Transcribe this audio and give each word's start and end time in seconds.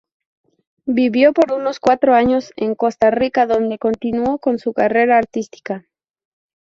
Vivió 0.87 1.31
por 1.31 1.51
unos 1.51 1.79
cuatro 1.79 2.15
años 2.15 2.51
en 2.55 2.73
Costa 2.73 3.11
Rica 3.11 3.45
donde 3.45 3.77
continuó 3.77 4.39
con 4.39 4.57
su 4.57 4.73
carrera 4.73 5.19
artística. 5.19 5.85